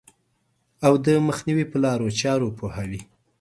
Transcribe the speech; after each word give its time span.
او 0.85 0.93
د 1.05 1.07
مخنیوي 1.27 1.65
په 1.71 1.77
لارو 1.83 2.07
چارو 2.21 2.55
پوهوي. 2.57 3.01